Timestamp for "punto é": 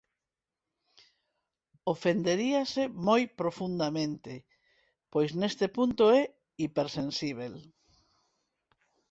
5.77-6.21